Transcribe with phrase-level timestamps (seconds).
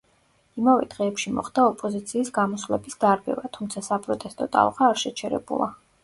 [0.59, 5.69] იმავე დღეებში მოხდა ოპოზიციის გამოსვლების დარბევა, თუმცა საპროტესტო ტალღა არ შეჩერებულა.